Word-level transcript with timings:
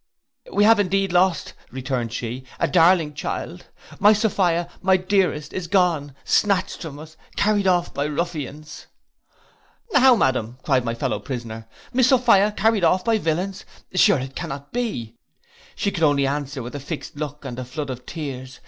'We 0.51 0.63
have 0.63 0.79
indeed 0.79 1.13
lost,' 1.13 1.53
returned 1.69 2.11
she, 2.11 2.43
'a 2.59 2.67
darling 2.67 3.13
child. 3.13 3.67
My 3.99 4.13
Sophia, 4.13 4.67
my 4.81 4.97
dearest, 4.97 5.53
is 5.53 5.67
gone, 5.67 6.15
snatched 6.25 6.81
from 6.81 6.97
us, 6.97 7.15
carried 7.35 7.67
off 7.67 7.93
by 7.93 8.05
ruffians!' 8.05 8.87
'How 9.93 10.15
madam,' 10.15 10.57
cried 10.63 10.83
my 10.83 10.95
fellow 10.95 11.19
prisoner, 11.19 11.67
'Miss 11.93 12.09
Sophia 12.09 12.51
carried 12.57 12.83
off 12.83 13.05
by 13.05 13.19
villains, 13.19 13.63
sure 13.93 14.17
it 14.17 14.35
cannot 14.35 14.73
be?' 14.73 15.13
She 15.75 15.91
could 15.91 16.03
only 16.03 16.25
answer 16.25 16.63
with 16.63 16.73
a 16.73 16.79
fixed 16.79 17.15
look 17.17 17.45
and 17.45 17.59
a 17.59 17.63
flood 17.63 17.91
of 17.91 18.07
tears. 18.07 18.59